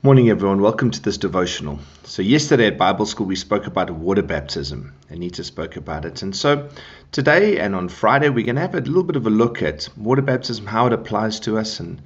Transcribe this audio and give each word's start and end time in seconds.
Morning, 0.00 0.30
everyone. 0.30 0.62
Welcome 0.62 0.92
to 0.92 1.02
this 1.02 1.18
devotional. 1.18 1.80
So, 2.04 2.22
yesterday 2.22 2.68
at 2.68 2.78
Bible 2.78 3.04
school, 3.04 3.26
we 3.26 3.34
spoke 3.34 3.66
about 3.66 3.90
water 3.90 4.22
baptism. 4.22 4.94
Anita 5.08 5.42
spoke 5.42 5.74
about 5.74 6.04
it. 6.04 6.22
And 6.22 6.36
so, 6.36 6.68
today 7.10 7.58
and 7.58 7.74
on 7.74 7.88
Friday, 7.88 8.28
we're 8.28 8.44
going 8.44 8.54
to 8.54 8.62
have 8.62 8.76
a 8.76 8.80
little 8.80 9.02
bit 9.02 9.16
of 9.16 9.26
a 9.26 9.30
look 9.30 9.60
at 9.60 9.88
water 9.96 10.22
baptism, 10.22 10.66
how 10.66 10.86
it 10.86 10.92
applies 10.92 11.40
to 11.40 11.58
us, 11.58 11.80
and 11.80 12.00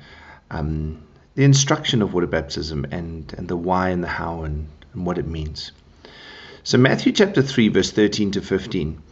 um, 0.50 1.02
the 1.34 1.44
instruction 1.44 2.00
of 2.00 2.14
water 2.14 2.26
baptism, 2.26 2.86
and, 2.90 3.30
and 3.36 3.46
the 3.46 3.58
why 3.58 3.90
and 3.90 4.02
the 4.02 4.08
how, 4.08 4.44
and, 4.44 4.68
and 4.94 5.04
what 5.04 5.18
it 5.18 5.26
means. 5.26 5.72
So, 6.62 6.78
Matthew 6.78 7.12
chapter 7.12 7.42
3, 7.42 7.68
verse 7.68 7.90
13 7.90 8.30
to 8.30 8.40
15, 8.40 9.02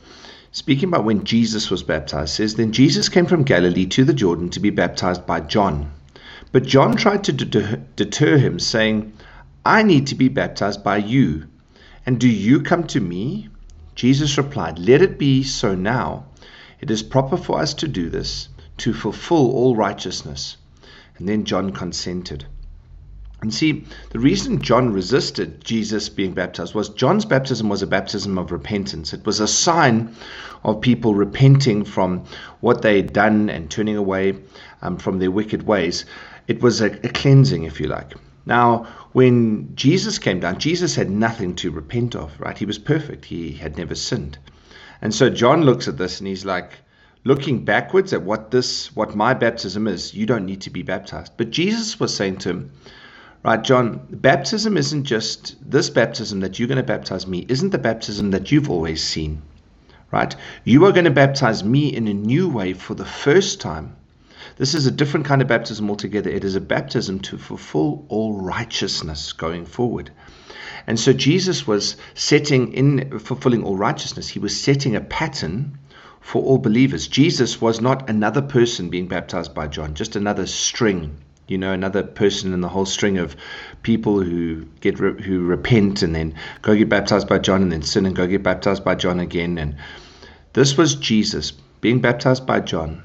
speaking 0.53 0.89
about 0.89 1.05
when 1.05 1.25
Jesus 1.25 1.71
was 1.71 1.83
baptized, 1.83 2.33
says, 2.35 2.55
Then 2.55 2.73
Jesus 2.73 3.11
came 3.11 3.27
from 3.27 3.43
Galilee 3.43 3.85
to 3.89 4.07
the 4.07 4.15
Jordan 4.15 4.49
to 4.49 4.61
be 4.61 4.71
baptized 4.71 5.27
by 5.27 5.41
John. 5.41 5.93
But 6.53 6.67
John 6.67 6.97
tried 6.97 7.23
to 7.25 7.33
deter 7.33 8.37
him, 8.39 8.59
saying, 8.59 9.13
I 9.65 9.85
need 9.85 10.09
to 10.09 10.17
be 10.17 10.29
baptized 10.29 10.83
by 10.83 10.97
you, 10.97 11.45
and 12.05 12.19
do 12.19 12.29
you 12.29 12.63
come 12.63 12.85
to 12.89 13.01
me? 13.01 13.49
Jesus 13.95 14.37
replied, 14.37 14.79
Let 14.79 15.01
it 15.01 15.19
be 15.19 15.45
so 15.45 15.77
now. 15.77 16.25
It 16.81 16.91
is 16.91 17.03
proper 17.03 17.37
for 17.37 17.61
us 17.61 17.75
to 17.75 17.89
do 17.89 18.09
this, 18.09 18.49
to 18.79 18.93
fulfill 18.93 19.53
all 19.53 19.77
righteousness. 19.77 20.57
And 21.19 21.29
then 21.29 21.45
John 21.45 21.71
consented. 21.71 22.47
And 23.43 23.55
see, 23.55 23.85
the 24.11 24.19
reason 24.19 24.61
John 24.61 24.93
resisted 24.93 25.65
Jesus 25.65 26.09
being 26.09 26.33
baptized 26.33 26.75
was 26.75 26.91
John's 26.91 27.25
baptism 27.25 27.69
was 27.69 27.83
a 27.83 27.87
baptism 27.87 28.37
of 28.39 28.53
repentance. 28.53 29.15
It 29.15 29.25
was 29.25 29.41
a 29.41 29.49
sign 29.49 30.15
of 30.63 30.81
people 30.81 31.15
repenting 31.15 31.85
from 31.85 32.25
what 32.61 32.83
they 32.83 32.97
had 32.97 33.13
done 33.13 33.49
and 33.49 33.71
turning 33.71 33.97
away 33.97 34.35
um, 34.83 34.99
from 34.99 35.19
their 35.19 35.31
wicked 35.31 35.63
ways. 35.63 36.05
It 36.51 36.61
was 36.61 36.81
a, 36.81 36.87
a 36.87 37.09
cleansing, 37.09 37.63
if 37.63 37.79
you 37.79 37.87
like. 37.87 38.15
Now, 38.45 38.89
when 39.13 39.77
Jesus 39.77 40.19
came 40.19 40.41
down, 40.41 40.59
Jesus 40.59 40.97
had 40.97 41.09
nothing 41.09 41.55
to 41.55 41.71
repent 41.71 42.17
of, 42.17 42.41
right? 42.41 42.59
He 42.59 42.67
was 42.67 42.77
perfect. 42.77 43.25
He 43.25 43.53
had 43.53 43.79
never 43.79 43.95
sinned. 43.95 44.37
And 45.01 45.15
so 45.15 45.31
John 45.31 45.63
looks 45.63 45.87
at 45.87 45.97
this 45.97 46.19
and 46.19 46.27
he's 46.27 46.45
like, 46.45 46.73
looking 47.23 47.65
backwards 47.65 48.13
at 48.13 48.23
what 48.23 48.51
this, 48.51 48.97
what 48.97 49.15
my 49.15 49.33
baptism 49.33 49.87
is, 49.87 50.13
you 50.13 50.27
don't 50.27 50.45
need 50.45 50.63
to 50.63 50.71
be 50.71 50.83
baptized. 50.83 51.35
But 51.37 51.51
Jesus 51.51 52.01
was 52.01 52.13
saying 52.17 52.39
to 52.39 52.49
him, 52.49 52.73
right, 53.45 53.63
John, 53.63 54.05
baptism 54.11 54.77
isn't 54.77 55.05
just 55.05 55.55
this 55.71 55.89
baptism 55.89 56.41
that 56.41 56.59
you're 56.59 56.67
going 56.67 56.79
to 56.79 56.83
baptize 56.83 57.29
me, 57.29 57.47
isn't 57.49 57.71
the 57.71 57.79
baptism 57.79 58.33
that 58.33 58.51
you've 58.51 58.71
always 58.71 59.05
seen, 59.05 59.41
right? 60.11 60.35
You 60.65 60.85
are 60.87 60.93
going 60.93 61.05
to 61.05 61.13
baptize 61.13 61.63
me 61.63 61.95
in 61.95 62.09
a 62.09 62.15
new 62.15 62.49
way 62.49 62.73
for 62.73 62.95
the 62.95 63.05
first 63.05 63.61
time 63.61 63.95
this 64.57 64.75
is 64.75 64.87
a 64.87 64.91
different 64.91 65.27
kind 65.27 65.43
of 65.43 65.49
baptism 65.49 65.89
altogether. 65.91 66.31
It 66.31 66.45
is 66.45 66.55
a 66.55 66.61
baptism 66.61 67.21
to 67.21 67.39
fulfill 67.39 68.05
all 68.09 68.41
righteousness 68.41 69.33
going 69.33 69.67
forward. 69.67 70.11
And 70.87 70.99
so 70.99 71.13
Jesus 71.13 71.67
was 71.67 71.97
setting 72.15 72.73
in 72.73 73.19
fulfilling 73.19 73.63
all 73.63 73.77
righteousness, 73.77 74.29
he 74.29 74.39
was 74.39 74.59
setting 74.59 74.97
a 74.97 75.01
pattern 75.01 75.79
for 76.21 76.43
all 76.43 76.59
believers. 76.59 77.09
Jesus 77.09 77.61
was 77.61 77.81
not 77.81 78.09
another 78.09 78.43
person 78.43 78.91
being 78.91 79.09
baptized 79.09 79.55
by 79.55 79.67
John, 79.67 79.95
just 79.95 80.17
another 80.17 80.47
string, 80.47 81.17
you 81.49 81.59
know, 81.59 81.73
another 81.73 82.03
person 82.03 82.53
in 82.53 82.61
the 82.61 82.69
whole 82.69 82.87
string 82.87 83.19
of 83.19 83.37
people 83.83 84.21
who 84.23 84.65
get 84.81 84.99
who 84.99 85.41
repent 85.41 86.03
and 86.03 86.15
then 86.15 86.35
go 86.63 86.77
get 86.77 86.89
baptized 86.89 87.29
by 87.29 87.39
John 87.39 87.63
and 87.63 87.73
then 87.73 87.83
sin 87.83 88.07
and 88.07 88.15
go 88.15 88.27
get 88.27 88.43
baptized 88.43 88.85
by 88.85 88.95
John 88.95 89.21
again. 89.21 89.59
And 89.59 89.77
this 90.53 90.77
was 90.77 90.95
Jesus 90.95 91.53
being 91.81 92.01
baptized 92.01 92.47
by 92.47 92.61
John 92.61 93.03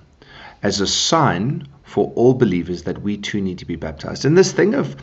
as 0.66 0.82
a 0.82 0.88
sign 0.88 1.68
for 1.84 2.12
all 2.16 2.34
believers 2.34 2.82
that 2.84 3.00
we 3.04 3.16
too 3.16 3.40
need 3.40 3.60
to 3.60 3.66
be 3.66 3.76
baptized. 3.76 4.26
And 4.26 4.36
this 4.36 4.52
thing 4.52 4.74
of 4.74 4.96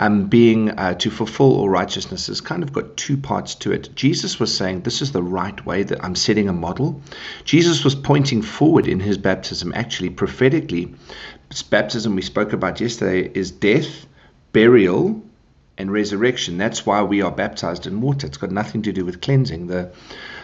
um, 0.00 0.26
being 0.26 0.68
uh, 0.68 0.92
to 0.96 1.10
fulfill 1.10 1.56
all 1.56 1.70
righteousness 1.70 2.26
has 2.26 2.42
kind 2.42 2.62
of 2.62 2.74
got 2.74 2.94
two 2.98 3.16
parts 3.16 3.54
to 3.62 3.72
it. 3.72 3.88
Jesus 3.94 4.38
was 4.38 4.54
saying, 4.54 4.82
This 4.82 5.00
is 5.00 5.12
the 5.12 5.22
right 5.22 5.64
way 5.64 5.82
that 5.82 6.04
I'm 6.04 6.14
setting 6.14 6.46
a 6.46 6.52
model. 6.52 7.00
Jesus 7.46 7.84
was 7.84 7.94
pointing 7.94 8.42
forward 8.42 8.86
in 8.86 9.00
his 9.00 9.16
baptism, 9.16 9.72
actually, 9.74 10.10
prophetically. 10.10 10.94
This 11.48 11.62
baptism 11.62 12.14
we 12.14 12.20
spoke 12.20 12.52
about 12.52 12.78
yesterday 12.78 13.30
is 13.32 13.50
death, 13.50 14.06
burial, 14.52 15.22
and 15.78 15.90
resurrection. 15.90 16.58
That's 16.58 16.84
why 16.84 17.00
we 17.02 17.22
are 17.22 17.32
baptized 17.32 17.86
in 17.86 18.02
water. 18.02 18.26
It's 18.26 18.36
got 18.36 18.50
nothing 18.50 18.82
to 18.82 18.92
do 18.92 19.06
with 19.06 19.22
cleansing. 19.22 19.68
The, 19.68 19.90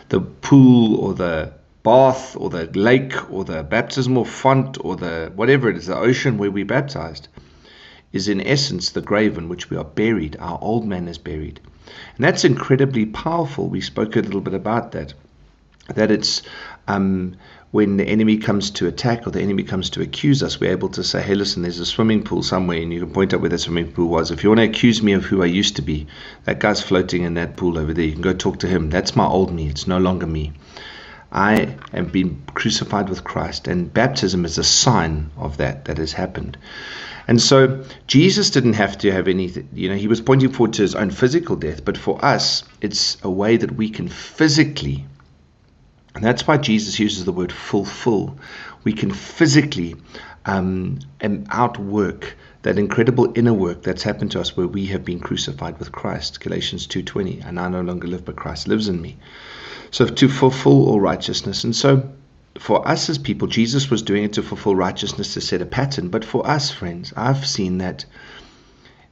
the 0.08 0.22
pool 0.22 0.96
or 0.96 1.12
the 1.12 1.52
bath 1.84 2.34
or 2.36 2.50
the 2.50 2.64
lake 2.76 3.30
or 3.30 3.44
the 3.44 3.62
baptismal 3.62 4.24
font 4.24 4.78
or 4.80 4.96
the 4.96 5.30
whatever 5.36 5.68
it 5.68 5.76
is, 5.76 5.86
the 5.86 5.96
ocean 5.96 6.38
where 6.38 6.50
we 6.50 6.64
baptized, 6.64 7.28
is 8.12 8.26
in 8.26 8.40
essence 8.40 8.90
the 8.90 9.00
grave 9.00 9.38
in 9.38 9.48
which 9.48 9.70
we 9.70 9.76
are 9.76 9.84
buried. 9.84 10.36
Our 10.40 10.58
old 10.60 10.86
man 10.86 11.06
is 11.06 11.18
buried. 11.18 11.60
And 12.16 12.24
that's 12.24 12.44
incredibly 12.44 13.06
powerful. 13.06 13.68
We 13.68 13.80
spoke 13.80 14.16
a 14.16 14.20
little 14.20 14.40
bit 14.40 14.54
about 14.54 14.92
that. 14.92 15.14
That 15.94 16.10
it's 16.10 16.42
um, 16.88 17.36
when 17.72 17.98
the 17.98 18.06
enemy 18.06 18.38
comes 18.38 18.70
to 18.70 18.86
attack 18.86 19.26
or 19.26 19.30
the 19.30 19.42
enemy 19.42 19.64
comes 19.64 19.90
to 19.90 20.00
accuse 20.00 20.42
us, 20.42 20.58
we're 20.58 20.70
able 20.70 20.88
to 20.90 21.04
say, 21.04 21.20
hey, 21.20 21.34
listen, 21.34 21.62
there's 21.62 21.80
a 21.80 21.84
swimming 21.84 22.22
pool 22.22 22.42
somewhere, 22.42 22.78
and 22.78 22.92
you 22.92 23.00
can 23.00 23.10
point 23.10 23.34
out 23.34 23.40
where 23.40 23.50
that 23.50 23.58
swimming 23.58 23.92
pool 23.92 24.08
was. 24.08 24.30
If 24.30 24.42
you 24.42 24.48
want 24.48 24.60
to 24.60 24.64
accuse 24.64 25.02
me 25.02 25.12
of 25.12 25.24
who 25.24 25.42
I 25.42 25.46
used 25.46 25.76
to 25.76 25.82
be, 25.82 26.06
that 26.44 26.60
guy's 26.60 26.80
floating 26.80 27.24
in 27.24 27.34
that 27.34 27.56
pool 27.56 27.76
over 27.76 27.92
there. 27.92 28.04
You 28.04 28.12
can 28.12 28.22
go 28.22 28.32
talk 28.32 28.60
to 28.60 28.68
him. 28.68 28.88
That's 28.88 29.14
my 29.14 29.26
old 29.26 29.52
me. 29.52 29.68
It's 29.68 29.86
no 29.86 29.98
longer 29.98 30.26
me. 30.26 30.52
I 31.34 31.74
have 31.92 32.12
been 32.12 32.40
crucified 32.54 33.08
with 33.08 33.24
Christ, 33.24 33.66
and 33.66 33.92
baptism 33.92 34.44
is 34.44 34.56
a 34.56 34.64
sign 34.64 35.30
of 35.36 35.56
that 35.56 35.86
that 35.86 35.98
has 35.98 36.12
happened. 36.12 36.56
And 37.26 37.42
so 37.42 37.82
Jesus 38.06 38.50
didn't 38.50 38.74
have 38.74 38.98
to 38.98 39.10
have 39.10 39.26
anything, 39.26 39.68
you 39.72 39.88
know, 39.88 39.96
he 39.96 40.06
was 40.06 40.20
pointing 40.20 40.52
forward 40.52 40.74
to 40.74 40.82
his 40.82 40.94
own 40.94 41.10
physical 41.10 41.56
death, 41.56 41.84
but 41.84 41.98
for 41.98 42.24
us, 42.24 42.62
it's 42.80 43.16
a 43.24 43.30
way 43.30 43.56
that 43.56 43.72
we 43.72 43.90
can 43.90 44.08
physically, 44.08 45.04
and 46.14 46.22
that's 46.22 46.46
why 46.46 46.56
Jesus 46.56 47.00
uses 47.00 47.24
the 47.24 47.32
word 47.32 47.50
fulfill. 47.50 48.38
We 48.84 48.92
can 48.92 49.10
physically 49.10 49.96
um, 50.46 51.00
outwork 51.50 52.36
that 52.64 52.78
incredible 52.78 53.30
inner 53.36 53.52
work 53.52 53.82
that's 53.82 54.02
happened 54.02 54.30
to 54.32 54.40
us 54.40 54.56
where 54.56 54.66
we 54.66 54.86
have 54.86 55.04
been 55.04 55.20
crucified 55.20 55.78
with 55.78 55.92
Christ. 55.92 56.40
Galatians 56.40 56.86
2.20, 56.86 57.46
and 57.46 57.60
I 57.60 57.68
no 57.68 57.82
longer 57.82 58.08
live, 58.08 58.24
but 58.24 58.36
Christ 58.36 58.68
lives 58.68 58.88
in 58.88 59.02
me. 59.02 59.18
So 59.90 60.06
to 60.06 60.28
fulfill 60.28 60.88
all 60.88 60.98
righteousness. 60.98 61.62
And 61.62 61.76
so 61.76 62.10
for 62.58 62.86
us 62.88 63.10
as 63.10 63.18
people, 63.18 63.48
Jesus 63.48 63.90
was 63.90 64.00
doing 64.02 64.24
it 64.24 64.32
to 64.32 64.42
fulfill 64.42 64.74
righteousness 64.74 65.34
to 65.34 65.42
set 65.42 65.60
a 65.60 65.66
pattern. 65.66 66.08
But 66.08 66.24
for 66.24 66.46
us, 66.46 66.70
friends, 66.70 67.12
I've 67.14 67.46
seen 67.46 67.78
that 67.78 68.06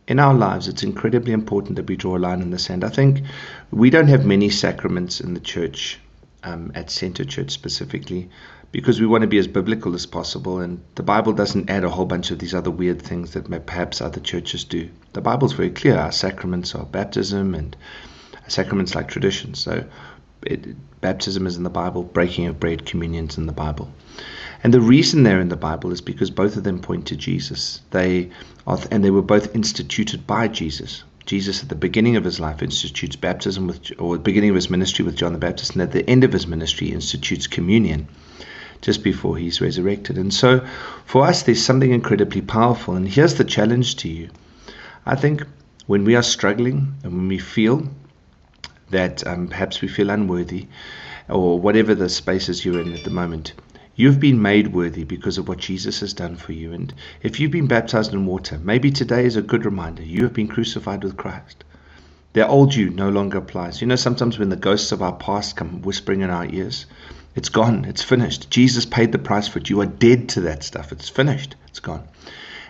in 0.08 0.18
our 0.18 0.34
lives, 0.34 0.66
it's 0.66 0.82
incredibly 0.82 1.34
important 1.34 1.76
that 1.76 1.86
we 1.86 1.96
draw 1.96 2.16
a 2.16 2.18
line 2.18 2.40
in 2.40 2.50
the 2.50 2.58
sand. 2.58 2.84
I 2.84 2.88
think 2.88 3.20
we 3.70 3.90
don't 3.90 4.08
have 4.08 4.24
many 4.24 4.48
sacraments 4.48 5.20
in 5.20 5.34
the 5.34 5.40
church, 5.40 6.00
um, 6.42 6.72
at 6.74 6.90
Center 6.90 7.24
Church 7.24 7.50
specifically, 7.50 8.30
because 8.72 8.98
we 8.98 9.06
want 9.06 9.20
to 9.20 9.28
be 9.28 9.38
as 9.38 9.46
biblical 9.46 9.94
as 9.94 10.06
possible. 10.06 10.58
And 10.58 10.82
the 10.94 11.02
Bible 11.02 11.34
doesn't 11.34 11.68
add 11.68 11.84
a 11.84 11.90
whole 11.90 12.06
bunch 12.06 12.30
of 12.30 12.38
these 12.38 12.54
other 12.54 12.70
weird 12.70 13.02
things 13.02 13.32
that 13.34 13.66
perhaps 13.66 14.00
other 14.00 14.20
churches 14.20 14.64
do. 14.64 14.88
The 15.12 15.20
Bible's 15.20 15.52
very 15.52 15.70
clear. 15.70 15.96
Our 15.98 16.10
sacraments 16.10 16.74
are 16.74 16.86
baptism 16.86 17.54
and 17.54 17.76
sacraments 18.48 18.94
like 18.94 19.08
tradition. 19.08 19.54
So 19.54 19.84
it, 20.42 20.74
baptism 21.02 21.46
is 21.46 21.58
in 21.58 21.64
the 21.64 21.70
Bible, 21.70 22.02
breaking 22.02 22.46
of 22.46 22.58
bread, 22.58 22.86
communion's 22.86 23.36
in 23.36 23.46
the 23.46 23.52
Bible. 23.52 23.92
And 24.64 24.72
the 24.72 24.80
reason 24.80 25.22
they're 25.22 25.40
in 25.40 25.50
the 25.50 25.56
Bible 25.56 25.92
is 25.92 26.00
because 26.00 26.30
both 26.30 26.56
of 26.56 26.64
them 26.64 26.80
point 26.80 27.06
to 27.08 27.16
Jesus. 27.16 27.82
They 27.90 28.30
are, 28.66 28.78
and 28.90 29.04
they 29.04 29.10
were 29.10 29.20
both 29.20 29.54
instituted 29.54 30.26
by 30.26 30.48
Jesus. 30.48 31.04
Jesus, 31.26 31.62
at 31.62 31.68
the 31.68 31.74
beginning 31.74 32.16
of 32.16 32.24
his 32.24 32.40
life, 32.40 32.62
institutes 32.62 33.16
baptism 33.16 33.66
with, 33.66 33.92
or 33.98 34.18
beginning 34.18 34.50
of 34.50 34.56
his 34.56 34.70
ministry 34.70 35.04
with 35.04 35.14
John 35.14 35.32
the 35.32 35.38
Baptist, 35.38 35.72
and 35.72 35.82
at 35.82 35.92
the 35.92 36.08
end 36.08 36.24
of 36.24 36.32
his 36.32 36.46
ministry, 36.46 36.90
institutes 36.90 37.46
communion 37.46 38.08
just 38.82 39.02
before 39.02 39.38
he's 39.38 39.60
resurrected. 39.60 40.18
And 40.18 40.32
so, 40.32 40.66
for 41.06 41.24
us, 41.24 41.42
there's 41.42 41.64
something 41.64 41.90
incredibly 41.90 42.42
powerful. 42.42 42.94
And 42.94 43.08
here's 43.08 43.36
the 43.36 43.44
challenge 43.44 43.96
to 43.96 44.08
you. 44.08 44.28
I 45.06 45.16
think 45.16 45.42
when 45.86 46.04
we 46.04 46.14
are 46.14 46.22
struggling 46.22 46.94
and 47.02 47.12
when 47.14 47.28
we 47.28 47.38
feel 47.38 47.88
that 48.90 49.26
um, 49.26 49.48
perhaps 49.48 49.80
we 49.80 49.88
feel 49.88 50.10
unworthy, 50.10 50.68
or 51.28 51.58
whatever 51.58 51.94
the 51.94 52.08
spaces 52.08 52.64
you're 52.64 52.80
in 52.80 52.92
at 52.92 53.04
the 53.04 53.10
moment. 53.10 53.54
You've 53.94 54.20
been 54.20 54.40
made 54.40 54.72
worthy 54.72 55.04
because 55.04 55.38
of 55.38 55.48
what 55.48 55.58
Jesus 55.58 56.00
has 56.00 56.14
done 56.14 56.36
for 56.36 56.52
you. 56.52 56.72
And 56.72 56.92
if 57.22 57.38
you've 57.38 57.50
been 57.50 57.66
baptized 57.66 58.12
in 58.12 58.26
water, 58.26 58.58
maybe 58.58 58.90
today 58.90 59.24
is 59.24 59.36
a 59.36 59.42
good 59.42 59.64
reminder. 59.64 60.02
You 60.02 60.22
have 60.24 60.32
been 60.32 60.48
crucified 60.48 61.04
with 61.04 61.16
Christ. 61.16 61.64
The 62.32 62.46
old 62.46 62.74
you 62.74 62.90
no 62.90 63.10
longer 63.10 63.38
applies. 63.38 63.80
You 63.80 63.86
know, 63.86 63.96
sometimes 63.96 64.38
when 64.38 64.48
the 64.48 64.56
ghosts 64.56 64.92
of 64.92 65.02
our 65.02 65.12
past 65.12 65.56
come 65.56 65.82
whispering 65.82 66.22
in 66.22 66.30
our 66.30 66.46
ears, 66.46 66.86
it's 67.34 67.48
gone. 67.48 67.84
It's 67.86 68.02
finished. 68.02 68.50
Jesus 68.50 68.84
paid 68.84 69.12
the 69.12 69.18
price 69.18 69.48
for 69.48 69.58
it. 69.58 69.70
You 69.70 69.80
are 69.80 69.86
dead 69.86 70.28
to 70.30 70.40
that 70.42 70.62
stuff. 70.62 70.92
It's 70.92 71.08
finished. 71.08 71.56
It's 71.68 71.80
gone. 71.80 72.06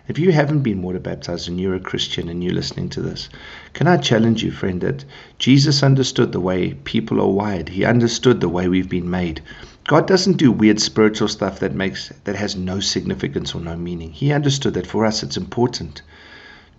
If 0.08 0.18
you 0.18 0.32
haven't 0.32 0.62
been 0.62 0.82
water 0.82 0.98
baptized 0.98 1.48
and 1.48 1.60
you're 1.60 1.74
a 1.74 1.80
Christian 1.80 2.28
and 2.28 2.42
you're 2.42 2.52
listening 2.52 2.88
to 2.90 3.00
this, 3.00 3.28
can 3.72 3.86
I 3.86 3.96
challenge 3.96 4.42
you, 4.42 4.50
friend, 4.50 4.80
that 4.80 5.04
Jesus 5.38 5.82
understood 5.82 6.32
the 6.32 6.40
way 6.40 6.74
people 6.74 7.20
are 7.20 7.30
wired. 7.30 7.68
He 7.68 7.84
understood 7.84 8.40
the 8.40 8.48
way 8.48 8.68
we've 8.68 8.88
been 8.88 9.10
made. 9.10 9.42
God 9.86 10.06
doesn't 10.06 10.38
do 10.38 10.52
weird 10.52 10.80
spiritual 10.80 11.28
stuff 11.28 11.60
that 11.60 11.74
makes 11.74 12.12
that 12.24 12.36
has 12.36 12.54
no 12.56 12.78
significance 12.78 13.54
or 13.54 13.60
no 13.60 13.76
meaning. 13.76 14.12
He 14.12 14.32
understood 14.32 14.74
that 14.74 14.86
for 14.86 15.04
us 15.04 15.22
it's 15.22 15.36
important 15.36 16.02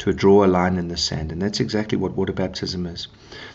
to 0.03 0.11
draw 0.11 0.43
a 0.43 0.47
line 0.47 0.75
in 0.75 0.89
the 0.89 0.97
sand. 0.97 1.31
And 1.31 1.41
that's 1.41 1.61
exactly 1.61 1.97
what 1.97 2.17
water 2.17 2.33
baptism 2.33 2.85
is. 2.85 3.07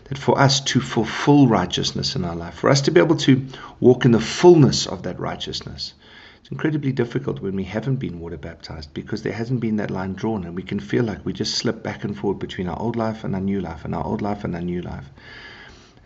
That 0.04 0.16
for 0.16 0.38
us 0.38 0.60
to 0.60 0.80
fulfill 0.80 1.46
righteousness 1.46 2.16
in 2.16 2.24
our 2.24 2.34
life, 2.34 2.54
for 2.54 2.70
us 2.70 2.80
to 2.82 2.90
be 2.90 3.00
able 3.00 3.16
to 3.16 3.46
walk 3.80 4.06
in 4.06 4.12
the 4.12 4.20
fullness 4.20 4.86
of 4.86 5.02
that 5.02 5.20
righteousness, 5.20 5.92
it's 6.40 6.50
incredibly 6.50 6.90
difficult 6.92 7.42
when 7.42 7.54
we 7.54 7.64
haven't 7.64 7.96
been 7.96 8.18
water 8.18 8.38
baptized 8.38 8.94
because 8.94 9.22
there 9.22 9.34
hasn't 9.34 9.60
been 9.60 9.76
that 9.76 9.90
line 9.90 10.14
drawn, 10.14 10.44
and 10.44 10.56
we 10.56 10.62
can 10.62 10.80
feel 10.80 11.04
like 11.04 11.26
we 11.26 11.34
just 11.34 11.54
slip 11.54 11.82
back 11.82 12.04
and 12.04 12.16
forth 12.16 12.38
between 12.38 12.66
our 12.66 12.80
old 12.80 12.96
life 12.96 13.24
and 13.24 13.34
our 13.34 13.42
new 13.42 13.60
life, 13.60 13.84
and 13.84 13.94
our 13.94 14.06
old 14.06 14.22
life 14.22 14.42
and 14.42 14.54
our 14.54 14.62
new 14.62 14.80
life. 14.80 15.10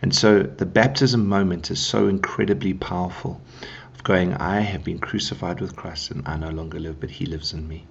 And 0.01 0.13
so 0.13 0.43
the 0.43 0.65
baptism 0.65 1.25
moment 1.25 1.71
is 1.71 1.79
so 1.79 2.07
incredibly 2.07 2.73
powerful 2.73 3.39
going, 4.03 4.33
I 4.33 4.59
have 4.59 4.83
been 4.83 4.99
crucified 4.99 5.61
with 5.61 5.75
Christ, 5.75 6.11
and 6.11 6.27
I 6.27 6.37
no 6.37 6.49
longer 6.49 6.79
live, 6.79 6.99
but 6.99 7.09
He 7.09 7.25
lives 7.25 7.53
in 7.53 7.67
me. 7.67 7.87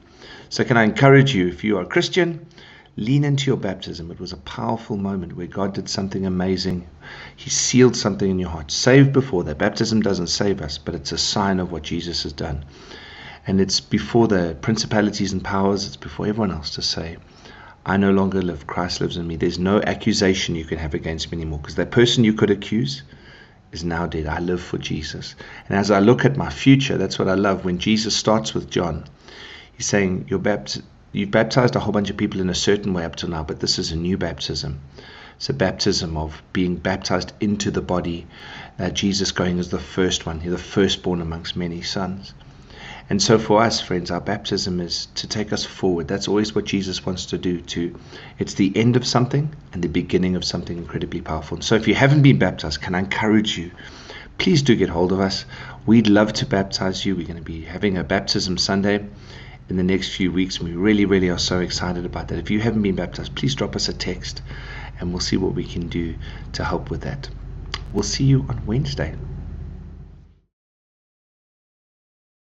So, 0.50 0.62
can 0.62 0.76
I 0.76 0.84
encourage 0.84 1.34
you, 1.34 1.48
if 1.48 1.64
you 1.64 1.78
are 1.78 1.82
a 1.82 1.86
Christian, 1.86 2.46
lean 2.96 3.24
into 3.24 3.46
your 3.46 3.56
baptism. 3.56 4.10
It 4.10 4.20
was 4.20 4.32
a 4.32 4.38
powerful 4.38 4.96
moment 4.96 5.36
where 5.36 5.46
God 5.46 5.72
did 5.74 5.88
something 5.88 6.26
amazing. 6.26 6.86
He 7.34 7.48
sealed 7.48 7.96
something 7.96 8.30
in 8.30 8.38
your 8.38 8.50
heart. 8.50 8.70
Saved 8.70 9.12
before 9.12 9.44
that. 9.44 9.58
Baptism 9.58 10.02
doesn't 10.02 10.26
save 10.26 10.60
us, 10.60 10.78
but 10.78 10.94
it's 10.94 11.12
a 11.12 11.18
sign 11.18 11.58
of 11.58 11.72
what 11.72 11.82
Jesus 11.82 12.22
has 12.24 12.32
done. 12.32 12.64
And 13.46 13.60
it's 13.60 13.80
before 13.80 14.28
the 14.28 14.56
principalities 14.60 15.32
and 15.32 15.42
powers, 15.42 15.86
it's 15.86 15.96
before 15.96 16.26
everyone 16.26 16.52
else 16.52 16.70
to 16.70 16.82
say, 16.82 17.16
I 17.84 17.96
no 17.96 18.12
longer 18.12 18.40
live, 18.42 18.66
Christ 18.66 19.00
lives 19.00 19.16
in 19.16 19.26
me. 19.26 19.36
There's 19.36 19.58
no 19.58 19.80
accusation 19.80 20.54
you 20.54 20.64
can 20.64 20.78
have 20.78 20.94
against 20.94 21.32
me 21.32 21.38
anymore 21.38 21.58
because 21.58 21.74
that 21.76 21.90
person 21.90 22.22
you 22.22 22.34
could 22.34 22.50
accuse 22.50 23.02
is 23.72 23.84
now 23.84 24.06
dead. 24.06 24.26
I 24.26 24.38
live 24.38 24.62
for 24.62 24.78
Jesus. 24.78 25.34
And 25.68 25.76
as 25.76 25.90
I 25.90 25.98
look 25.98 26.24
at 26.24 26.36
my 26.36 26.50
future, 26.50 26.96
that's 26.96 27.18
what 27.18 27.28
I 27.28 27.34
love. 27.34 27.64
When 27.64 27.78
Jesus 27.78 28.14
starts 28.14 28.54
with 28.54 28.70
John, 28.70 29.04
he's 29.72 29.86
saying, 29.86 30.26
You're 30.28 30.38
baptized 30.38 30.84
You've 31.14 31.30
baptized 31.30 31.76
a 31.76 31.80
whole 31.80 31.92
bunch 31.92 32.08
of 32.08 32.16
people 32.16 32.40
in 32.40 32.48
a 32.48 32.54
certain 32.54 32.94
way 32.94 33.04
up 33.04 33.16
till 33.16 33.28
now, 33.28 33.44
but 33.44 33.60
this 33.60 33.78
is 33.78 33.92
a 33.92 33.96
new 33.96 34.16
baptism. 34.16 34.80
It's 35.36 35.50
a 35.50 35.52
baptism 35.52 36.16
of 36.16 36.42
being 36.54 36.76
baptized 36.76 37.34
into 37.38 37.70
the 37.70 37.82
body. 37.82 38.26
Uh, 38.78 38.88
Jesus 38.88 39.30
going 39.30 39.58
as 39.58 39.68
the 39.68 39.78
first 39.78 40.24
one, 40.24 40.38
the 40.38 40.56
firstborn 40.56 41.20
amongst 41.20 41.54
many 41.54 41.82
sons. 41.82 42.32
And 43.10 43.20
so 43.20 43.38
for 43.38 43.60
us, 43.60 43.80
friends, 43.80 44.10
our 44.10 44.20
baptism 44.20 44.80
is 44.80 45.06
to 45.16 45.26
take 45.26 45.52
us 45.52 45.64
forward. 45.64 46.08
That's 46.08 46.28
always 46.28 46.54
what 46.54 46.64
Jesus 46.64 47.04
wants 47.04 47.26
to 47.26 47.38
do. 47.38 47.60
To 47.60 47.98
it's 48.38 48.54
the 48.54 48.72
end 48.76 48.96
of 48.96 49.06
something 49.06 49.54
and 49.72 49.82
the 49.82 49.88
beginning 49.88 50.36
of 50.36 50.44
something 50.44 50.78
incredibly 50.78 51.20
powerful. 51.20 51.56
And 51.56 51.64
so 51.64 51.74
if 51.74 51.88
you 51.88 51.94
haven't 51.94 52.22
been 52.22 52.38
baptized, 52.38 52.80
can 52.80 52.94
I 52.94 53.00
encourage 53.00 53.58
you? 53.58 53.70
Please 54.38 54.62
do 54.62 54.74
get 54.74 54.88
hold 54.88 55.12
of 55.12 55.20
us. 55.20 55.44
We'd 55.84 56.08
love 56.08 56.32
to 56.34 56.46
baptize 56.46 57.04
you. 57.04 57.14
We're 57.14 57.26
going 57.26 57.36
to 57.36 57.42
be 57.42 57.62
having 57.62 57.98
a 57.98 58.04
baptism 58.04 58.56
Sunday 58.56 59.04
in 59.68 59.76
the 59.76 59.82
next 59.82 60.14
few 60.14 60.32
weeks. 60.32 60.60
We 60.60 60.72
really, 60.72 61.04
really 61.04 61.28
are 61.28 61.38
so 61.38 61.60
excited 61.60 62.06
about 62.06 62.28
that. 62.28 62.38
If 62.38 62.50
you 62.50 62.60
haven't 62.60 62.82
been 62.82 62.96
baptized, 62.96 63.34
please 63.34 63.54
drop 63.54 63.76
us 63.76 63.88
a 63.88 63.92
text 63.92 64.42
and 64.98 65.10
we'll 65.10 65.20
see 65.20 65.36
what 65.36 65.54
we 65.54 65.64
can 65.64 65.88
do 65.88 66.16
to 66.52 66.64
help 66.64 66.90
with 66.90 67.02
that. 67.02 67.28
We'll 67.92 68.02
see 68.02 68.24
you 68.24 68.46
on 68.48 68.64
Wednesday. 68.66 69.14